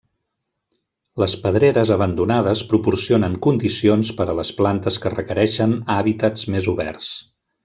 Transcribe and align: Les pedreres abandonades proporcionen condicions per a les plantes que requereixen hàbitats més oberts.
Les 1.23 1.35
pedreres 1.43 1.91
abandonades 1.97 2.63
proporcionen 2.73 3.37
condicions 3.49 4.11
per 4.23 4.27
a 4.33 4.35
les 4.41 4.53
plantes 4.63 4.99
que 5.05 5.13
requereixen 5.19 5.77
hàbitats 5.99 6.49
més 6.57 6.71
oberts. 6.77 7.13